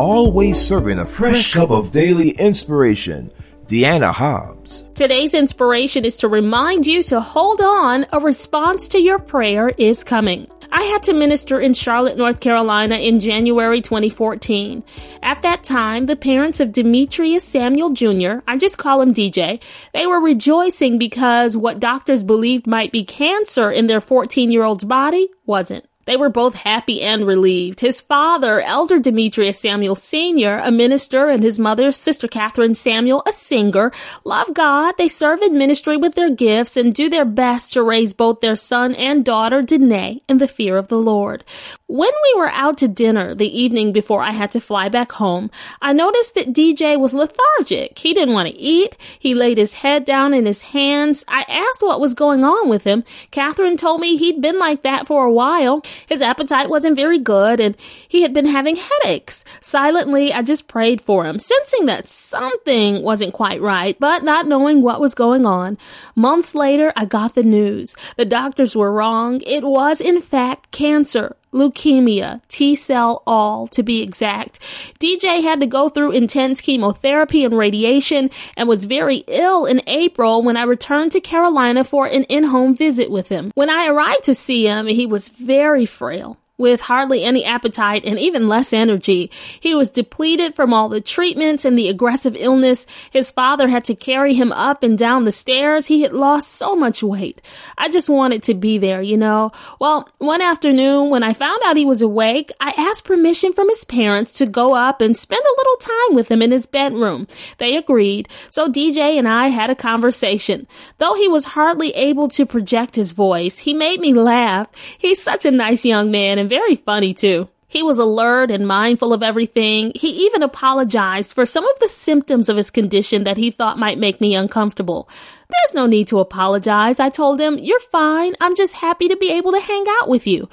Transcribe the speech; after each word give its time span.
always 0.00 0.58
serving 0.58 0.98
a 0.98 1.04
fresh 1.04 1.52
cup 1.52 1.70
of 1.70 1.92
daily 1.92 2.30
inspiration. 2.30 3.30
Deanna 3.66 4.12
Hobbs. 4.12 4.84
Today's 4.94 5.34
inspiration 5.34 6.04
is 6.04 6.16
to 6.16 6.28
remind 6.28 6.86
you 6.86 7.02
to 7.04 7.20
hold 7.20 7.60
on. 7.60 8.06
A 8.10 8.18
response 8.18 8.88
to 8.88 8.98
your 8.98 9.18
prayer 9.18 9.68
is 9.68 10.02
coming. 10.02 10.50
I 10.72 10.84
had 10.84 11.02
to 11.04 11.12
minister 11.12 11.60
in 11.60 11.74
Charlotte, 11.74 12.16
North 12.16 12.40
Carolina 12.40 12.96
in 12.96 13.20
January 13.20 13.82
2014. 13.82 14.82
At 15.22 15.42
that 15.42 15.62
time, 15.62 16.06
the 16.06 16.16
parents 16.16 16.60
of 16.60 16.72
Demetrius 16.72 17.44
Samuel 17.44 17.90
Jr., 17.90 18.38
I 18.48 18.56
just 18.56 18.78
call 18.78 19.02
him 19.02 19.12
DJ, 19.12 19.62
they 19.92 20.06
were 20.06 20.20
rejoicing 20.20 20.98
because 20.98 21.56
what 21.56 21.78
doctors 21.78 22.22
believed 22.22 22.66
might 22.66 22.90
be 22.90 23.04
cancer 23.04 23.70
in 23.70 23.86
their 23.86 24.00
14 24.00 24.50
year 24.50 24.64
old's 24.64 24.84
body 24.84 25.28
wasn't. 25.44 25.89
They 26.10 26.16
were 26.16 26.28
both 26.28 26.56
happy 26.56 27.02
and 27.02 27.24
relieved. 27.24 27.78
His 27.78 28.00
father, 28.00 28.58
Elder 28.58 28.98
Demetrius 28.98 29.60
Samuel 29.60 29.94
Sr., 29.94 30.58
a 30.58 30.72
minister, 30.72 31.28
and 31.28 31.40
his 31.40 31.60
mother, 31.60 31.92
Sister 31.92 32.26
Catherine 32.26 32.74
Samuel, 32.74 33.22
a 33.26 33.32
singer, 33.32 33.92
love 34.24 34.52
God. 34.52 34.96
They 34.98 35.06
serve 35.06 35.40
in 35.40 35.56
ministry 35.56 35.96
with 35.96 36.16
their 36.16 36.28
gifts 36.28 36.76
and 36.76 36.92
do 36.92 37.08
their 37.08 37.24
best 37.24 37.74
to 37.74 37.84
raise 37.84 38.12
both 38.12 38.40
their 38.40 38.56
son 38.56 38.96
and 38.96 39.24
daughter, 39.24 39.62
Danae, 39.62 40.20
in 40.28 40.38
the 40.38 40.48
fear 40.48 40.76
of 40.76 40.88
the 40.88 40.98
Lord. 40.98 41.44
When 41.86 42.10
we 42.24 42.40
were 42.40 42.50
out 42.50 42.78
to 42.78 42.88
dinner 42.88 43.32
the 43.32 43.60
evening 43.60 43.92
before 43.92 44.20
I 44.22 44.32
had 44.32 44.50
to 44.52 44.60
fly 44.60 44.88
back 44.88 45.12
home, 45.12 45.48
I 45.80 45.92
noticed 45.92 46.34
that 46.34 46.52
DJ 46.52 46.98
was 46.98 47.14
lethargic. 47.14 47.98
He 48.00 48.14
didn't 48.14 48.34
want 48.34 48.48
to 48.48 48.58
eat. 48.58 48.96
He 49.20 49.36
laid 49.36 49.58
his 49.58 49.74
head 49.74 50.04
down 50.04 50.34
in 50.34 50.44
his 50.44 50.62
hands. 50.62 51.24
I 51.28 51.44
asked 51.48 51.82
what 51.82 52.00
was 52.00 52.14
going 52.14 52.42
on 52.42 52.68
with 52.68 52.82
him. 52.82 53.04
Catherine 53.30 53.76
told 53.76 54.00
me 54.00 54.16
he'd 54.16 54.40
been 54.40 54.58
like 54.58 54.82
that 54.82 55.06
for 55.06 55.24
a 55.24 55.32
while. 55.32 55.82
His 56.06 56.20
appetite 56.22 56.70
wasn't 56.70 56.96
very 56.96 57.18
good 57.18 57.60
and 57.60 57.76
he 58.08 58.22
had 58.22 58.32
been 58.32 58.46
having 58.46 58.76
headaches. 58.76 59.44
Silently, 59.60 60.32
I 60.32 60.42
just 60.42 60.68
prayed 60.68 61.00
for 61.00 61.26
him, 61.26 61.38
sensing 61.38 61.86
that 61.86 62.08
something 62.08 63.02
wasn't 63.02 63.34
quite 63.34 63.60
right, 63.60 63.98
but 63.98 64.24
not 64.24 64.46
knowing 64.46 64.82
what 64.82 65.00
was 65.00 65.14
going 65.14 65.46
on. 65.46 65.78
Months 66.14 66.54
later, 66.54 66.92
I 66.96 67.04
got 67.04 67.34
the 67.34 67.42
news. 67.42 67.94
The 68.16 68.24
doctors 68.24 68.76
were 68.76 68.92
wrong. 68.92 69.40
It 69.46 69.64
was, 69.64 70.00
in 70.00 70.20
fact, 70.20 70.70
cancer 70.70 71.36
leukemia, 71.52 72.40
T 72.48 72.74
cell 72.74 73.22
all 73.26 73.66
to 73.68 73.82
be 73.82 74.02
exact. 74.02 74.60
DJ 74.98 75.42
had 75.42 75.60
to 75.60 75.66
go 75.66 75.88
through 75.88 76.12
intense 76.12 76.60
chemotherapy 76.60 77.44
and 77.44 77.56
radiation 77.56 78.30
and 78.56 78.68
was 78.68 78.84
very 78.84 79.24
ill 79.26 79.66
in 79.66 79.82
April 79.86 80.42
when 80.42 80.56
I 80.56 80.62
returned 80.62 81.12
to 81.12 81.20
Carolina 81.20 81.84
for 81.84 82.06
an 82.06 82.24
in 82.24 82.44
home 82.44 82.74
visit 82.74 83.10
with 83.10 83.28
him. 83.28 83.50
When 83.54 83.70
I 83.70 83.88
arrived 83.88 84.24
to 84.24 84.34
see 84.34 84.66
him, 84.66 84.86
he 84.86 85.06
was 85.06 85.28
very 85.28 85.86
frail 85.86 86.39
with 86.60 86.82
hardly 86.82 87.24
any 87.24 87.42
appetite 87.42 88.04
and 88.04 88.18
even 88.18 88.46
less 88.46 88.74
energy. 88.74 89.30
He 89.58 89.74
was 89.74 89.90
depleted 89.90 90.54
from 90.54 90.74
all 90.74 90.90
the 90.90 91.00
treatments 91.00 91.64
and 91.64 91.76
the 91.76 91.88
aggressive 91.88 92.36
illness. 92.36 92.86
His 93.10 93.30
father 93.30 93.66
had 93.66 93.84
to 93.86 93.94
carry 93.94 94.34
him 94.34 94.52
up 94.52 94.82
and 94.82 94.98
down 94.98 95.24
the 95.24 95.32
stairs. 95.32 95.86
He 95.86 96.02
had 96.02 96.12
lost 96.12 96.52
so 96.52 96.76
much 96.76 97.02
weight. 97.02 97.40
I 97.78 97.88
just 97.88 98.10
wanted 98.10 98.42
to 98.44 98.54
be 98.54 98.76
there, 98.76 99.00
you 99.00 99.16
know. 99.16 99.52
Well, 99.80 100.06
one 100.18 100.42
afternoon 100.42 101.08
when 101.08 101.22
I 101.22 101.32
found 101.32 101.62
out 101.64 101.78
he 101.78 101.86
was 101.86 102.02
awake, 102.02 102.52
I 102.60 102.74
asked 102.76 103.04
permission 103.04 103.54
from 103.54 103.70
his 103.70 103.84
parents 103.84 104.32
to 104.32 104.46
go 104.46 104.74
up 104.74 105.00
and 105.00 105.16
spend 105.16 105.42
a 105.42 105.56
little 105.56 105.76
time 105.76 106.14
with 106.14 106.30
him 106.30 106.42
in 106.42 106.50
his 106.50 106.66
bedroom. 106.66 107.26
They 107.56 107.76
agreed. 107.76 108.28
So 108.50 108.68
DJ 108.68 109.18
and 109.18 109.26
I 109.26 109.48
had 109.48 109.70
a 109.70 109.74
conversation. 109.74 110.68
Though 110.98 111.14
he 111.14 111.26
was 111.26 111.46
hardly 111.46 111.90
able 111.92 112.28
to 112.28 112.44
project 112.44 112.96
his 112.96 113.12
voice, 113.12 113.56
he 113.56 113.72
made 113.72 114.00
me 114.00 114.12
laugh. 114.12 114.68
He's 114.98 115.22
such 115.22 115.46
a 115.46 115.50
nice 115.50 115.86
young 115.86 116.10
man 116.10 116.38
and 116.38 116.49
very 116.50 116.74
funny 116.74 117.14
too. 117.14 117.48
He 117.68 117.84
was 117.84 118.00
alert 118.00 118.50
and 118.50 118.66
mindful 118.66 119.12
of 119.12 119.22
everything. 119.22 119.92
He 119.94 120.26
even 120.26 120.42
apologized 120.42 121.32
for 121.32 121.46
some 121.46 121.64
of 121.64 121.78
the 121.78 121.88
symptoms 121.88 122.48
of 122.48 122.56
his 122.56 122.68
condition 122.68 123.22
that 123.22 123.36
he 123.36 123.52
thought 123.52 123.78
might 123.78 123.96
make 123.96 124.20
me 124.20 124.34
uncomfortable. 124.34 125.08
There's 125.48 125.74
no 125.74 125.86
need 125.86 126.08
to 126.08 126.18
apologize. 126.18 126.98
I 126.98 127.10
told 127.10 127.40
him, 127.40 127.58
You're 127.58 127.78
fine. 127.78 128.34
I'm 128.40 128.56
just 128.56 128.74
happy 128.74 129.06
to 129.06 129.16
be 129.16 129.30
able 129.30 129.52
to 129.52 129.60
hang 129.60 129.84
out 130.00 130.08
with 130.08 130.26
you. 130.26 130.48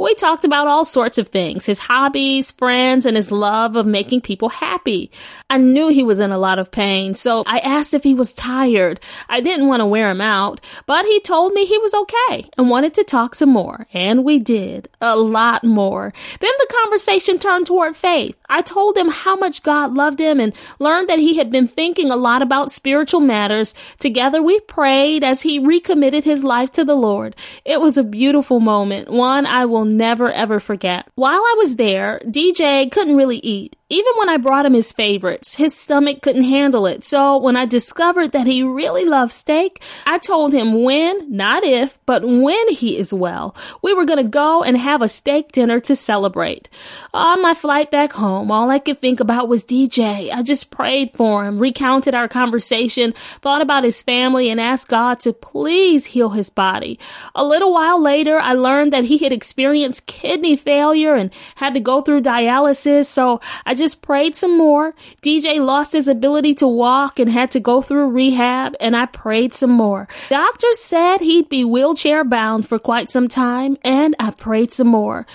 We 0.00 0.14
talked 0.14 0.46
about 0.46 0.66
all 0.66 0.86
sorts 0.86 1.18
of 1.18 1.28
things 1.28 1.66
his 1.66 1.78
hobbies, 1.78 2.52
friends, 2.52 3.04
and 3.04 3.16
his 3.16 3.30
love 3.30 3.76
of 3.76 3.84
making 3.84 4.22
people 4.22 4.48
happy. 4.48 5.10
I 5.50 5.58
knew 5.58 5.88
he 5.88 6.02
was 6.02 6.20
in 6.20 6.32
a 6.32 6.38
lot 6.38 6.58
of 6.58 6.70
pain, 6.70 7.14
so 7.14 7.42
I 7.46 7.58
asked 7.58 7.92
if 7.92 8.02
he 8.02 8.14
was 8.14 8.32
tired. 8.32 9.00
I 9.28 9.42
didn't 9.42 9.68
want 9.68 9.80
to 9.80 9.86
wear 9.86 10.10
him 10.10 10.22
out, 10.22 10.62
but 10.86 11.04
he 11.04 11.20
told 11.20 11.52
me 11.52 11.66
he 11.66 11.76
was 11.76 11.92
okay 11.92 12.48
and 12.56 12.70
wanted 12.70 12.94
to 12.94 13.04
talk 13.04 13.34
some 13.34 13.50
more. 13.50 13.86
And 13.92 14.24
we 14.24 14.38
did. 14.38 14.88
A 15.02 15.18
lot 15.18 15.64
more. 15.64 16.14
Then 16.40 16.52
the 16.58 16.74
conversation 16.82 17.38
turned 17.38 17.66
toward 17.66 17.94
faith. 17.94 18.38
I 18.48 18.62
told 18.62 18.96
him 18.96 19.08
how 19.08 19.36
much 19.36 19.62
God 19.62 19.92
loved 19.92 20.18
him 20.18 20.40
and 20.40 20.54
learned 20.78 21.10
that 21.10 21.18
he 21.18 21.36
had 21.36 21.52
been 21.52 21.68
thinking 21.68 22.10
a 22.10 22.16
lot 22.16 22.40
about 22.40 22.72
spiritual 22.72 23.20
matters. 23.20 23.74
Together 23.98 24.42
we 24.42 24.60
prayed 24.60 25.24
as 25.24 25.42
he 25.42 25.58
recommitted 25.58 26.24
his 26.24 26.42
life 26.42 26.72
to 26.72 26.86
the 26.86 26.96
Lord. 26.96 27.36
It 27.66 27.82
was 27.82 27.98
a 27.98 28.02
beautiful 28.02 28.60
moment, 28.60 29.10
one 29.10 29.44
I 29.44 29.66
will 29.66 29.89
never 29.90 30.30
ever 30.30 30.60
forget. 30.60 31.06
While 31.14 31.40
I 31.40 31.54
was 31.58 31.76
there, 31.76 32.20
DJ 32.24 32.90
couldn't 32.90 33.16
really 33.16 33.38
eat. 33.38 33.76
Even 33.92 34.12
when 34.18 34.28
I 34.28 34.36
brought 34.36 34.66
him 34.66 34.72
his 34.72 34.92
favorites, 34.92 35.56
his 35.56 35.76
stomach 35.76 36.22
couldn't 36.22 36.44
handle 36.44 36.86
it. 36.86 37.04
So 37.04 37.38
when 37.38 37.56
I 37.56 37.66
discovered 37.66 38.30
that 38.30 38.46
he 38.46 38.62
really 38.62 39.04
loved 39.04 39.32
steak, 39.32 39.82
I 40.06 40.18
told 40.18 40.52
him 40.52 40.84
when, 40.84 41.36
not 41.36 41.64
if, 41.64 41.98
but 42.06 42.22
when 42.22 42.68
he 42.68 42.96
is 42.96 43.12
well, 43.12 43.56
we 43.82 43.92
were 43.92 44.04
going 44.04 44.22
to 44.22 44.30
go 44.30 44.62
and 44.62 44.76
have 44.76 45.02
a 45.02 45.08
steak 45.08 45.50
dinner 45.50 45.80
to 45.80 45.96
celebrate. 45.96 46.68
On 47.12 47.42
my 47.42 47.52
flight 47.52 47.90
back 47.90 48.12
home, 48.12 48.52
all 48.52 48.70
I 48.70 48.78
could 48.78 49.00
think 49.00 49.18
about 49.18 49.48
was 49.48 49.64
DJ. 49.64 50.32
I 50.32 50.42
just 50.44 50.70
prayed 50.70 51.12
for 51.12 51.44
him, 51.44 51.58
recounted 51.58 52.14
our 52.14 52.28
conversation, 52.28 53.12
thought 53.12 53.60
about 53.60 53.82
his 53.82 54.04
family, 54.04 54.50
and 54.50 54.60
asked 54.60 54.86
God 54.88 55.18
to 55.20 55.32
please 55.32 56.06
heal 56.06 56.30
his 56.30 56.48
body. 56.48 57.00
A 57.34 57.44
little 57.44 57.72
while 57.72 58.00
later, 58.00 58.38
I 58.38 58.52
learned 58.52 58.92
that 58.92 59.04
he 59.04 59.18
had 59.18 59.32
experienced 59.32 60.06
kidney 60.06 60.54
failure 60.54 61.16
and 61.16 61.34
had 61.56 61.74
to 61.74 61.80
go 61.80 62.02
through 62.02 62.22
dialysis. 62.22 63.06
So 63.06 63.40
I 63.66 63.74
just 63.80 64.02
prayed 64.02 64.36
some 64.36 64.56
more. 64.56 64.94
DJ 65.22 65.60
lost 65.64 65.92
his 65.92 66.06
ability 66.06 66.54
to 66.54 66.68
walk 66.68 67.18
and 67.18 67.28
had 67.30 67.50
to 67.50 67.60
go 67.60 67.82
through 67.82 68.10
rehab, 68.10 68.76
and 68.78 68.94
I 68.94 69.06
prayed 69.06 69.54
some 69.54 69.72
more. 69.72 70.06
Doctors 70.28 70.78
said 70.78 71.18
he'd 71.18 71.48
be 71.48 71.64
wheelchair 71.64 72.22
bound 72.22 72.68
for 72.68 72.78
quite 72.78 73.10
some 73.10 73.26
time, 73.26 73.76
and 73.82 74.14
I 74.20 74.30
prayed 74.30 74.72
some 74.72 74.86
more 74.86 75.26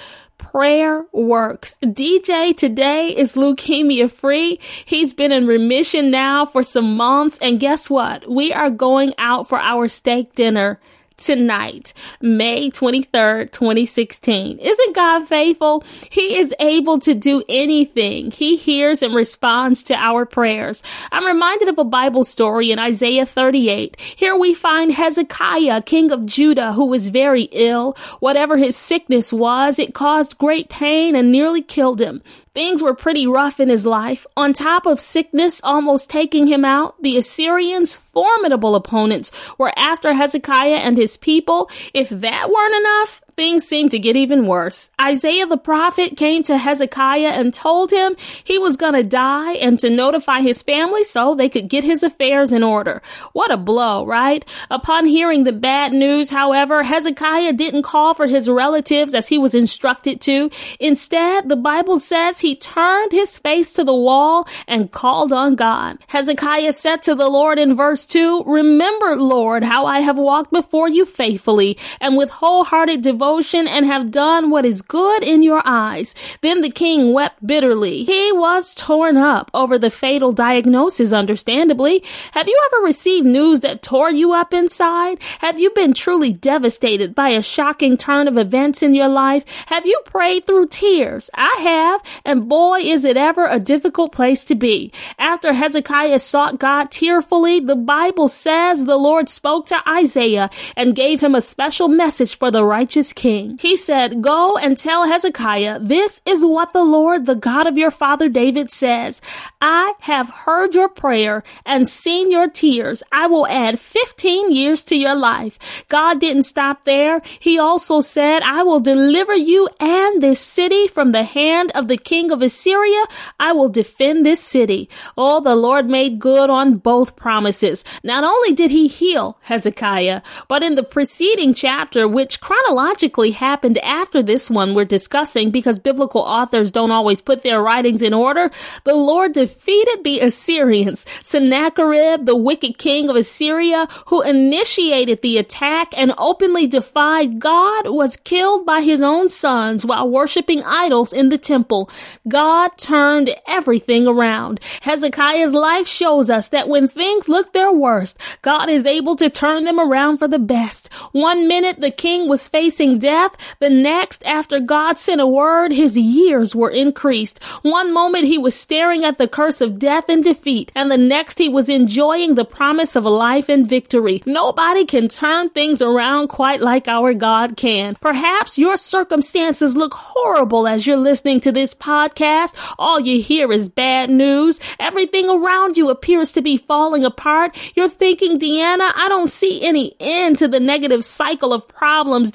prayer 0.56 1.06
works. 1.12 1.76
DJ 1.82 2.56
today 2.56 3.10
is 3.10 3.36
leukemia 3.36 4.10
free. 4.10 4.58
He's 4.86 5.14
been 5.14 5.34
in 5.34 5.48
remission 5.48 6.12
now 6.12 6.46
for 6.46 6.64
some 6.64 6.96
months. 6.96 7.38
And 7.40 7.60
guess 7.60 7.90
what? 7.90 8.30
We 8.30 8.54
are 8.54 8.70
going 8.70 9.14
out 9.18 9.50
for 9.50 9.60
our 9.60 9.90
steak 9.90 10.34
dinner 10.34 10.80
tonight, 11.18 11.94
May 12.22 12.70
23rd, 12.70 13.52
2016. 13.52 14.60
Isn't 14.60 14.96
God 14.96 15.28
faithful? 15.28 15.84
He 16.10 16.38
is 16.38 16.54
able 16.60 17.00
to 17.00 17.14
do 17.14 17.44
anything. 17.48 18.32
He 18.32 18.56
hears 18.56 19.02
and 19.02 19.14
responds 19.14 19.84
to 19.84 19.96
our 19.96 20.26
prayers. 20.26 20.84
I'm 21.12 21.26
reminded 21.26 21.70
of 21.70 21.80
a 21.80 21.84
Bible 21.84 22.24
story 22.24 22.72
in 22.72 22.80
Isaiah 22.80 23.26
38. 23.26 24.00
Here 24.00 24.36
we 24.36 24.54
find 24.54 24.92
Hezekiah, 24.92 25.84
king 25.84 26.12
of 26.12 26.26
Judah, 26.26 26.74
who 26.74 26.88
was 26.88 27.10
very 27.10 27.44
ill. 27.52 27.94
Whatever 28.20 28.58
his 28.58 28.76
sickness 28.76 29.32
was, 29.32 29.80
it 29.80 29.94
caused 29.94 30.38
great 30.38 30.70
pain 30.70 31.16
and 31.16 31.32
nearly 31.32 31.62
killed 31.62 32.02
him. 32.02 32.22
Things 32.56 32.82
were 32.82 32.94
pretty 32.94 33.28
rough 33.28 33.60
in 33.60 33.68
his 33.68 33.86
life. 33.86 34.26
On 34.38 34.54
top 34.54 34.86
of 34.86 35.02
sickness 35.02 35.60
almost 35.62 36.10
taking 36.10 36.48
him 36.48 36.64
out, 36.64 36.96
the 37.04 37.18
Assyrians, 37.18 37.94
formidable 37.94 38.76
opponents, 38.76 39.30
were 39.58 39.74
after 39.76 40.14
Hezekiah 40.14 40.78
and 40.78 40.96
his 40.96 41.18
people. 41.18 41.70
If 41.94 42.08
that 42.10 42.50
weren't 42.50 42.76
enough, 42.76 43.22
things 43.36 43.68
seemed 43.68 43.92
to 43.92 44.00
get 44.00 44.16
even 44.16 44.48
worse. 44.48 44.90
Isaiah 45.02 45.46
the 45.46 45.58
prophet 45.58 46.16
came 46.16 46.44
to 46.44 46.58
Hezekiah 46.58 47.34
and 47.34 47.54
told 47.54 47.92
him 47.92 48.16
he 48.44 48.58
was 48.58 48.78
going 48.78 48.94
to 48.94 49.04
die 49.04 49.54
and 49.54 49.80
to 49.80 49.90
notify 49.90 50.40
his 50.40 50.64
family 50.64 51.04
so 51.04 51.36
they 51.36 51.50
could 51.50 51.68
get 51.68 51.84
his 51.84 52.02
affairs 52.02 52.54
in 52.54 52.64
order. 52.64 53.02
What 53.34 53.52
a 53.52 53.58
blow, 53.58 54.06
right? 54.06 54.46
Upon 54.70 55.06
hearing 55.06 55.44
the 55.44 55.52
bad 55.52 55.92
news, 55.92 56.30
however, 56.30 56.84
Hezekiah 56.84 57.54
didn't 57.54 57.84
call 57.84 58.14
for 58.14 58.28
his 58.28 58.50
relatives 58.50 59.14
as 59.14 59.28
he 59.28 59.38
was 59.38 59.54
instructed 59.54 60.22
to. 60.22 60.50
Instead, 60.80 61.50
the 61.50 61.56
Bible 61.56 62.00
says 62.00 62.40
he 62.40 62.56
turned 62.56 63.12
his 63.12 63.38
face 63.38 63.74
to 63.74 63.84
the 63.84 63.94
wall 63.94 64.48
and 64.68 64.92
called 64.92 65.34
on 65.34 65.56
God. 65.56 65.98
Hezekiah 66.08 66.74
said 66.74 67.04
to 67.04 67.16
the 67.16 67.30
Lord 67.30 67.60
in 67.60 67.76
verse 67.76 68.06
2, 68.06 68.44
Remember, 68.46 69.16
Lord, 69.16 69.64
how 69.64 69.86
I 69.86 70.00
have 70.00 70.18
walked 70.18 70.52
before 70.52 70.88
you 70.88 71.06
faithfully 71.06 71.78
and 72.00 72.16
with 72.16 72.30
wholehearted 72.30 73.02
devotion 73.02 73.25
devotion 73.26 73.68
and 73.68 73.88
have 73.88 74.12
done 74.12 74.52
what 74.52 74.66
is 74.66 74.84
good 74.84 75.24
in 75.24 75.42
your 75.42 75.62
eyes. 75.66 76.14
Then 76.42 76.62
the 76.62 76.70
king 76.70 77.12
wept 77.12 77.46
bitterly. 77.46 78.04
He 78.04 78.32
was 78.32 78.76
torn 78.76 79.18
up 79.18 79.50
over 79.52 79.80
the 79.80 79.90
fatal 79.90 80.32
diagnosis, 80.32 81.12
understandably. 81.12 82.04
Have 82.34 82.48
you 82.48 82.60
ever 82.68 82.86
received 82.86 83.26
news 83.26 83.62
that 83.62 83.82
tore 83.82 84.12
you 84.12 84.32
up 84.34 84.54
inside? 84.54 85.24
Have 85.40 85.60
you 85.60 85.72
been 85.72 85.94
truly 85.94 86.34
devastated 86.34 87.16
by 87.16 87.30
a 87.30 87.42
shocking 87.42 87.98
turn 87.98 88.28
of 88.28 88.38
events 88.38 88.84
in 88.84 88.94
your 88.94 89.08
life? 89.08 89.44
Have 89.70 89.88
you 89.88 90.00
prayed 90.06 90.46
through 90.46 90.68
tears? 90.68 91.32
I 91.34 91.56
have, 91.64 92.02
and 92.26 92.48
boy, 92.48 92.82
is 92.82 93.06
it 93.06 93.18
ever 93.18 93.48
a 93.48 93.60
difficult 93.60 94.12
place 94.12 94.44
to 94.44 94.54
be. 94.56 94.92
After 95.18 95.52
Hezekiah 95.52 96.20
sought 96.20 96.60
God 96.60 96.92
tearfully, 96.92 97.60
the 97.60 97.76
Bible 97.76 98.28
says 98.28 98.86
the 98.86 98.98
Lord 98.98 99.30
spoke 99.30 99.66
to 99.68 99.90
Isaiah 99.90 100.52
and 100.78 100.96
gave 100.96 101.22
him 101.22 101.34
a 101.34 101.42
special 101.42 101.88
message 101.88 102.38
for 102.38 102.52
the 102.52 102.64
righteous 102.64 103.15
king. 103.16 103.58
He 103.62 103.76
said, 103.78 104.22
Go 104.22 104.58
and 104.58 104.78
tell 104.78 105.08
Hezekiah, 105.08 105.80
this 105.80 106.22
is 106.26 106.46
what 106.46 106.74
the 106.74 106.84
Lord, 106.84 107.26
the 107.26 107.36
God 107.36 107.66
of 107.66 107.78
your 107.78 107.92
father 107.92 108.30
David 108.30 108.72
says. 108.72 109.22
I 109.62 109.94
have 110.02 110.30
heard 110.30 110.76
your 110.76 110.90
prayer 110.90 111.44
and 111.66 111.88
seen 111.88 112.30
your 112.30 112.50
tears. 112.50 113.02
I 113.12 113.28
will 113.28 113.48
add 113.48 113.80
15 113.80 114.52
years 114.52 114.84
to 114.86 114.96
your 114.96 115.16
life. 115.16 115.86
God 115.88 116.20
didn't 116.20 116.44
stop 116.44 116.84
there. 116.84 117.22
He 117.40 117.58
also 117.58 118.02
said, 118.02 118.44
I 118.44 118.64
will 118.64 118.80
deliver 118.80 119.34
you 119.34 119.70
and 119.80 120.22
this 120.22 120.40
city 120.40 120.88
from 120.88 121.14
the 121.14 121.24
hand 121.24 121.72
of 121.74 121.88
the 121.88 121.98
king 121.98 122.32
of 122.32 122.42
Assyria. 122.42 123.06
I 123.40 123.54
will 123.54 123.70
defend 123.70 124.26
this 124.26 124.42
city. 124.42 124.90
Oh, 125.18 125.40
the 125.40 125.56
Lord 125.56 125.90
made 125.90 126.20
good 126.20 126.50
on 126.50 126.78
both 126.78 127.16
promises. 127.16 127.84
Not 128.04 128.24
only 128.24 128.54
did 128.54 128.72
he 128.72 128.88
heal 128.88 129.38
Hezekiah, 129.44 130.22
but 130.48 130.64
in 130.64 130.76
the 130.76 130.84
preceding 130.84 131.54
chapter, 131.54 132.08
which 132.08 132.42
chronologically 132.42 133.05
happened 133.14 133.78
after 133.80 134.24
this 134.24 134.50
one 134.50 134.74
we're 134.74 134.86
discussing 134.86 135.52
because 135.52 135.80
biblical 135.80 136.22
authors 136.22 136.72
don't 136.72 136.92
always 136.92 137.22
put 137.22 137.44
their 137.44 137.62
writings 137.62 138.02
in 138.02 138.14
order, 138.14 138.50
the 138.84 138.96
Lord 138.96 139.34
defeated 139.34 140.04
the 140.04 140.22
Assyrians. 140.22 141.06
Sennacherib, 141.22 142.26
the 142.26 142.36
wicked 142.36 142.78
king 142.78 143.10
of 143.10 143.16
Assyria, 143.16 143.88
who 144.08 144.22
initiated 144.22 145.22
the 145.22 145.38
attack 145.38 145.94
and 145.96 146.14
openly 146.18 146.68
defied 146.68 147.40
God, 147.40 147.90
was 147.90 148.18
killed 148.18 148.66
by 148.66 148.82
his 148.82 149.02
own 149.02 149.30
sons 149.30 149.86
while 149.86 150.10
worshiping 150.10 150.64
idols 150.64 151.14
in 151.14 151.30
the 151.30 151.38
temple. 151.38 151.90
God 152.28 152.70
turned 152.78 153.30
everything 153.48 154.08
around. 154.08 154.60
Hezekiah's 154.82 155.54
life 155.54 155.88
shows 155.88 156.30
us 156.30 156.50
that 156.50 156.68
when 156.68 156.88
things 156.88 157.30
look 157.30 157.54
their 157.54 157.72
worst, 157.72 158.20
God 158.42 158.70
is 158.70 158.86
able 158.86 159.16
to 159.18 159.30
turn 159.30 159.64
them 159.64 159.80
around 159.80 160.18
for 160.18 160.28
the 160.28 160.40
best. 160.40 160.92
One 161.12 161.48
minute 161.48 161.82
the 161.82 161.92
king 161.92 162.28
was 162.28 162.48
facing 162.48 162.95
death, 163.00 163.56
the 163.60 163.70
next, 163.70 164.24
after 164.26 164.60
God 164.60 164.98
sent 164.98 165.22
a 165.22 165.28
word, 165.28 165.72
his 165.72 165.98
years 165.98 166.56
were 166.56 166.70
increased. 166.70 167.44
One 167.62 167.94
moment 167.94 168.26
he 168.26 168.38
was 168.38 168.56
staring 168.56 169.04
at 169.04 169.18
the 169.18 169.28
curse 169.28 169.62
of 169.62 169.80
death 169.80 170.10
and 170.10 170.24
defeat, 170.24 170.72
and 170.76 170.90
the 170.90 170.98
next 170.98 171.40
he 171.40 171.50
was 171.50 171.70
enjoying 171.70 172.36
the 172.36 172.46
promise 172.46 172.96
of 172.96 173.06
a 173.06 173.10
life 173.10 173.50
and 173.50 173.68
victory. 173.68 174.24
Nobody 174.26 174.86
can 174.86 175.08
turn 175.08 175.50
things 175.50 175.82
around 175.82 176.28
quite 176.28 176.62
like 176.62 176.88
our 176.88 177.14
God 177.14 177.58
can. 177.58 177.96
Perhaps 178.02 178.58
your 178.58 178.78
circumstances 178.78 179.76
look 179.76 179.94
horrible 179.94 180.68
as 180.68 180.86
you're 180.86 180.98
listening 180.98 181.40
to 181.42 181.52
this 181.52 181.74
podcast. 181.74 182.56
All 182.78 183.00
you 183.00 183.22
hear 183.22 183.52
is 183.52 183.70
bad 183.70 184.10
news. 184.10 184.60
Everything 184.80 185.30
around 185.30 185.78
you 185.78 185.90
appears 185.90 186.32
to 186.34 186.42
be 186.42 186.58
falling 186.58 187.04
apart. 187.04 187.72
You're 187.76 187.90
thinking, 187.90 188.40
Deanna, 188.40 188.92
I 188.96 189.08
don't 189.10 189.28
see 189.28 189.66
any 189.66 189.96
end 190.00 190.38
to 190.40 190.48
the 190.48 190.60
negative 190.60 191.04
cycle 191.04 191.54
of 191.54 191.68
problems, 191.68 192.32